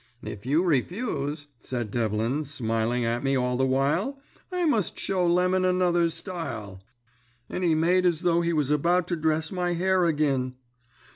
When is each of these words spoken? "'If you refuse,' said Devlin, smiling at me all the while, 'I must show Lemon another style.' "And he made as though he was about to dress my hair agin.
"'If 0.23 0.47
you 0.47 0.63
refuse,' 0.63 1.45
said 1.59 1.91
Devlin, 1.91 2.43
smiling 2.43 3.05
at 3.05 3.23
me 3.23 3.37
all 3.37 3.55
the 3.55 3.67
while, 3.67 4.19
'I 4.51 4.65
must 4.65 4.97
show 4.97 5.27
Lemon 5.27 5.63
another 5.63 6.09
style.' 6.09 6.81
"And 7.51 7.63
he 7.63 7.75
made 7.75 8.07
as 8.07 8.21
though 8.21 8.41
he 8.41 8.51
was 8.51 8.71
about 8.71 9.07
to 9.09 9.15
dress 9.15 9.51
my 9.51 9.73
hair 9.73 10.07
agin. 10.07 10.55